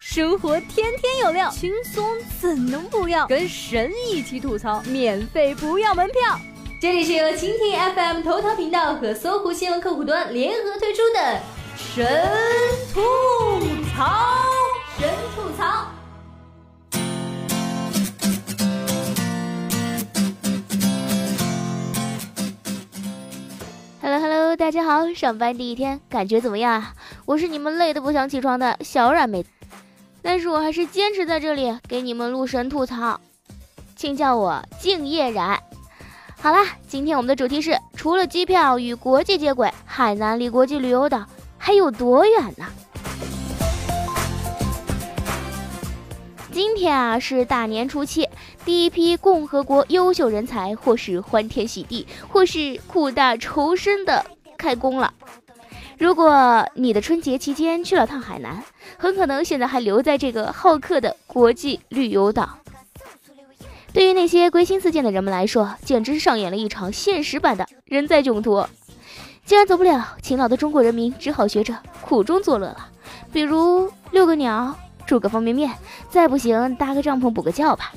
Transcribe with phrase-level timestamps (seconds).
[0.00, 2.08] 生活天天有料，轻松
[2.40, 3.26] 怎能不要？
[3.26, 6.38] 跟神一起吐槽，免费不要门票。
[6.80, 11.40] 这里是由蜻蜓 FM 头条频道和搜狐新闻客户端联合推出的
[11.76, 12.06] 神
[12.94, 13.00] 吐
[13.92, 14.44] 槽，
[14.96, 15.88] 神吐槽。
[24.00, 26.94] Hello Hello，大家好，上班第一天感觉怎么样啊？
[27.26, 29.50] 我是你们累得不想起床的小冉妹子。
[30.30, 33.18] 但是我还是坚持在这里给你们录神吐槽，
[33.96, 35.58] 请叫我敬业冉。
[36.38, 41.24] 好啦，今天我们的主题是：除了机票与国际接轨，海南离国际旅游岛
[41.56, 42.66] 还有多远呢？
[46.52, 48.28] 今天啊是大年初七，
[48.66, 54.26] 第一批共和国优秀人才，或是欢天喜地，或是苦大仇深的
[54.58, 55.10] 开工了。
[55.98, 58.62] 如果你的春节期间去了趟海南，
[58.96, 62.58] 很可能现在还留在这个好客的国际旅游岛。
[63.92, 68.64] 对于那些归心似箭的人们来说，简直上演了一场现实版的人在囧途。
[69.44, 72.90] 既然走不了，勤劳的中国人民只好学着苦中作乐了，
[73.32, 75.72] 比如遛个鸟、煮个方便面，
[76.08, 77.92] 再不行搭个帐篷补个觉吧。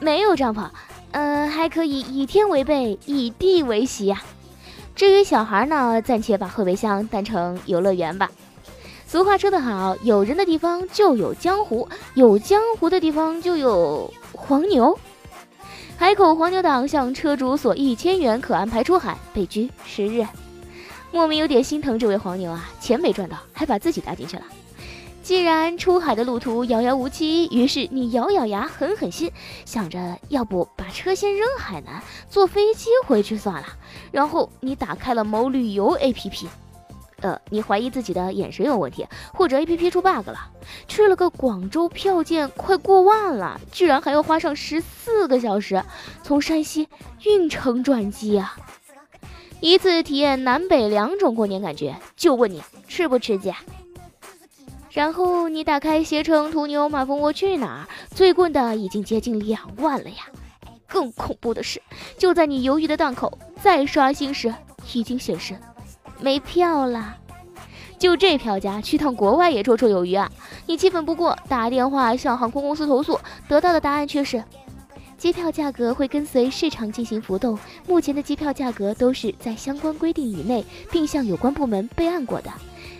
[0.00, 0.68] 没有帐篷，
[1.12, 4.22] 嗯，还可以以天为被，以地为席呀。
[4.96, 8.30] 至于小孩呢，暂且把后备箱当成游乐园吧。
[9.06, 14.98] 俗话说得好，有人的地方就有江湖，有江湖的地方就有黄牛。
[15.98, 20.26] 海口黄牛党向车主索一千元，可安排出海，被拘十日。
[21.12, 24.42] 莫名有点心疼这位黄牛啊，钱没赚到，还把自己搭进去了。
[25.26, 29.32] 既然出海的路途遥遥无期，于是你咬咬牙，狠狠心，
[29.64, 33.66] 想着要不把车先扔海南，坐飞机回去算了。
[34.12, 36.46] 然后你打开了某旅游 APP，
[37.22, 40.48] 呃，你怀疑自己的眼神有问题，或者 APP 出 bug 了。
[40.86, 45.82] 去了个广州，票价快过万了，居然还要花上十四个小时
[46.22, 46.88] 从山西
[47.24, 48.56] 运城转机啊！
[49.58, 53.52] 一次体验南北两种过年感觉，就问你吃不吃鸡？
[54.96, 60.24] 然后你打开携程途牛马蜂窝去哪儿，最贵的已经接近两万了呀！
[60.86, 61.82] 更恐怖的是，
[62.16, 64.54] 就在你犹豫的档口，再刷新时
[64.94, 65.54] 已经显示
[66.18, 67.14] 没票了。
[67.98, 70.32] 就这票价，去趟国外也绰绰有余啊！
[70.64, 74.42] 你气愤不过，打电话向航空公司投诉，得到的答案却是：
[75.18, 82.50] 机票价格会跟随市场进行浮动，目前的机票价格都是在相关规定以内，并向有关部门备案过的。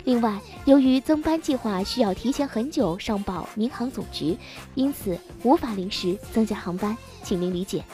[0.05, 4.37] 另外，由于增班计划需要提前很久上报民航总局，
[4.75, 7.85] 因此无法临时增加航班，请您理解。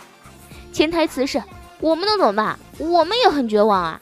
[0.73, 1.43] 潜台词是：
[1.81, 2.59] 我们能怎么办？
[2.79, 4.01] 我们也很绝望啊！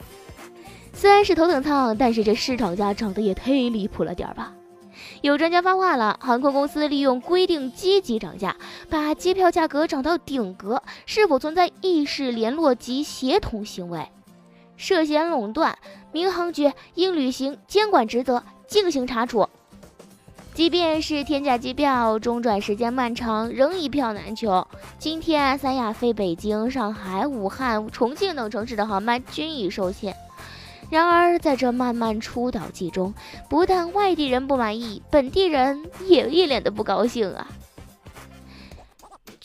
[0.92, 4.52] 虽然是头等舱，但是这市场价涨得也忒离谱了点儿吧？
[5.22, 8.56] 有专家发话了：航空公司利用规定积极涨价，
[8.88, 14.08] 把机票价格涨到顶格，是否存在意识联络及协同行为？
[14.76, 15.76] 涉嫌垄断，
[16.12, 19.48] 民航局应履行监管职责进行查处。
[20.52, 24.66] 即便是天价机票，中转时间漫长，仍一票难求。
[24.98, 30.14] 今天三亚飞北京、上海、武汉、重庆等城市的航班均已受限。
[30.90, 33.14] 然而，在这漫漫出岛季中，
[33.48, 37.46] 不但外地人不满意，本地人也一脸的不高兴啊。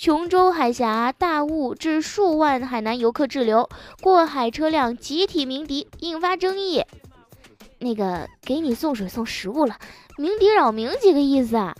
[0.06, 3.68] 琼州海峡大雾致数万海南游客滞留，
[4.04, 6.84] 过海车辆集体鸣笛，引发争议。
[7.80, 9.80] 那个给你送水送食物了，
[10.20, 11.76] 鸣笛扰民几个意思啊？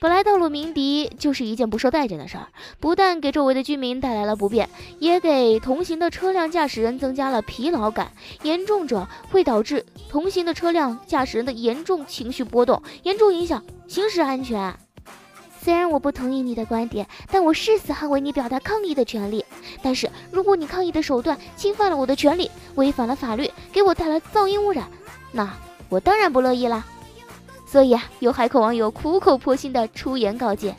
[0.00, 2.48] 本来道路鸣笛就是一件不受待见的事儿，
[2.80, 8.12] 不但给周围的居民带来了不便，也给同行的车辆驾驶人增加了疲劳感，
[8.44, 14.74] 严重者会导致同行的车辆驾驶人的严重情绪波动，严重影响行驶安全。
[15.62, 19.44] 虽然我不同意你的观点，但我誓死捍卫你表达抗议的权利。
[19.80, 24.88] 但是，如果你抗议的手段侵犯了我的权利，违反了法律，给我带来噪音污染，
[25.30, 25.54] 那
[25.88, 26.84] 我当然不乐意啦。
[27.64, 30.74] 所以啊，有海口网友苦口婆心的出言告诫：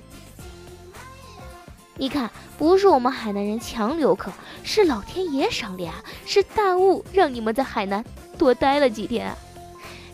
[1.96, 4.34] 你看，不是我们海南人强留客，
[4.64, 5.94] 是老天爷赏脸，
[6.26, 8.04] 是大雾让你们在海南
[8.38, 9.38] 多待了几天啊。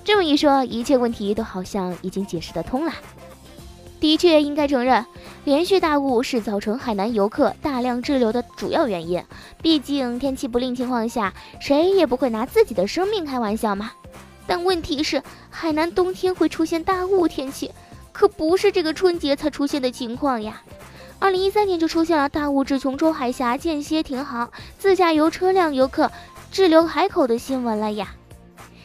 [0.04, 2.94] 这么一说，一切问题都好像已经解释得通了。
[4.00, 5.06] 的确应该承认，
[5.44, 9.22] 连续大雾是造成海南游客大量滞留的主要原因。
[9.62, 13.92] 毕竟天气不利情况下，谁也不会拿自己的生命开玩笑嘛。
[14.48, 17.72] 但问题是，海南冬天会出现大雾天气，
[18.12, 20.62] 可不是这个春节才出现的情况呀。
[21.20, 26.10] 二零一三年就出现了大雾至琼州海峡间歇停航、自驾游车辆游客
[26.50, 28.16] 滞留海口的新闻了呀。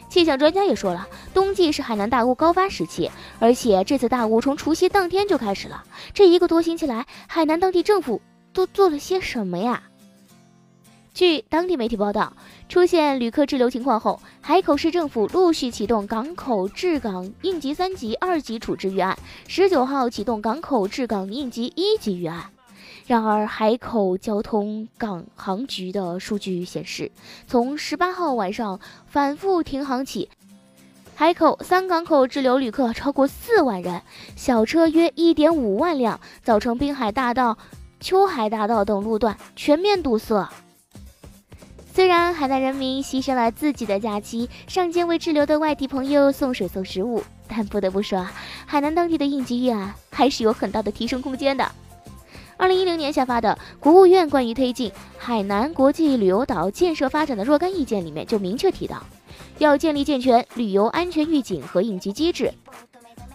[0.08, 3.10] 气象专家也说了，冬季是海南大雾高发时期，
[3.40, 5.82] 而且这次大雾从除夕当天就开始了。
[6.14, 8.22] 这一个多星期来，海南当地政府
[8.52, 9.82] 都做了些什么呀？
[11.12, 12.32] 据当地媒体报道，
[12.68, 22.44] 出现旅客滞留情况后，海口市政府陆续启动港口治港应急三级、二级处置预案，十九号启动港口治港应急一级预案。
[23.06, 27.10] 然而，海口交通港航局的数据显示，
[27.46, 30.30] 从十八号晚上反复停航起，
[31.16, 34.02] 海口三港口滞留旅客超过四万人，
[34.34, 37.56] 小车约一点五万辆，造成滨海大道、
[38.00, 40.48] 秋海大道等路段全面堵塞。
[41.94, 48.26] 虽然海南人民牺牲了自己的假期，上街为滞留的外地朋友送水送食物，但不得不说，
[48.66, 51.70] 海南当地的应急预案还是有很大的提升空间的。
[52.56, 59.00] 二零一零年下发的国务院关于推进海南国际旅游岛建设发展的若干意见里面就明确提到，
[59.58, 62.52] 要建立健全旅游安全预警和应急机制，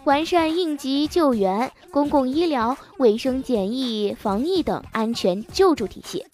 [0.03, 6.25] 完善应急救援、公共医疗、卫生检疫、防疫等安全救助体系。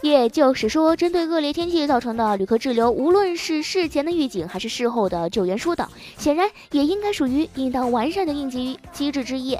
[0.00, 9.58] 也就是说，针对恶劣天气造成的旅客滞留，无论是事前的预警还是事后的救援疏导，显然也应该属于应当完善的应急机制之一。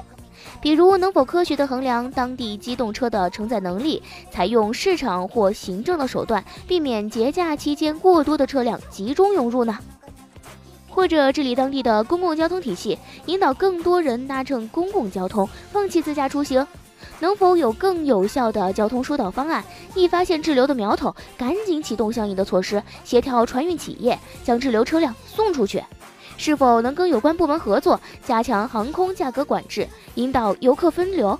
[0.61, 4.01] 比如，能否科学地衡量当地机动车的承载能力，
[4.31, 9.77] 采用市场或行政的手段，避免节假期间过多的车辆集中涌入呢？
[10.89, 12.97] 或者治理当地的公共交通体系，
[13.27, 16.65] 引导更多人搭乘公共交通，放弃自驾出行？
[17.21, 19.63] 能否有更有效的交通疏导方案？
[19.93, 25.83] 一发现滞留的苗头，赶紧启动相应的措施，协调船运企业将滞留车辆送出去。
[26.39, 31.37] 是否能跟有关部门合作，加强航空价格管制，引导游客分流，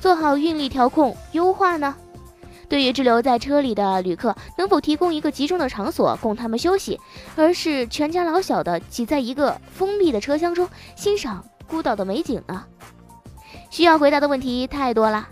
[0.00, 1.92] 做好运力调控优化呢？
[2.68, 6.98] 对于滞留在车里的旅客，能否提供一个集中的场所供他们休息，
[7.34, 12.64] 而是全家老小的挤在一个封闭的车厢中欣赏孤岛的美景呢？
[13.68, 15.28] 需要回答的问题太多了。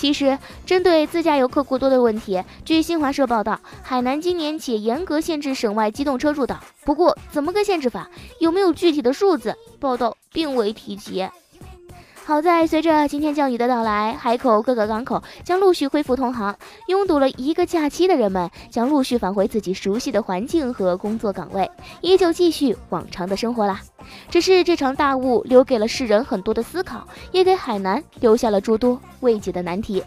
[0.00, 6.58] 其实，针对自驾游客过多的问题，据新华社报道，海南今年起严格限制省外机动车入岛。
[6.86, 8.08] 不过，怎么个限制法？
[8.38, 9.54] 有没有具体的数字？
[9.78, 11.28] 报道并未提及。
[12.24, 16.56] 好在，随着今天降雨的到来，海口各个港口将陆续恢复通航，
[16.86, 21.68] 拥堵了一个假期的人们将陆续返回自己熟悉的环境和工作岗位，
[22.00, 23.80] 依旧继续往常的生活啦。
[24.28, 30.02] 只是这场大雾留给了世人很多的思考，也给海南留下了诸多未解的难题。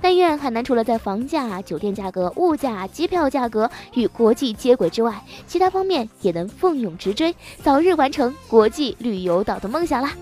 [0.00, 7.32] 但愿海南除了在房价、酒店价格、物价、机票价格与国际接轨之外，其他方面也能奋勇直追，
[7.62, 10.12] 早日完成国际旅游岛的梦想啦！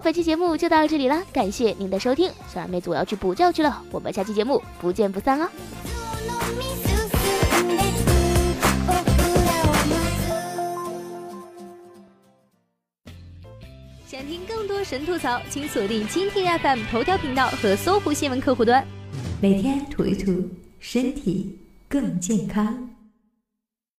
[0.00, 2.30] 本期节目就到这里了，感谢您的收听。
[2.52, 5.48] 小二妹子我要去补觉去了，我们下期节目不见不散哦。
[14.06, 18.86] 想听更多神吐槽，请锁定蜻蜓 FM 头条频道和搜狐新闻客户端，
[19.40, 20.48] 每天吐一吐，
[20.78, 21.58] 身体
[21.88, 22.93] 更健康。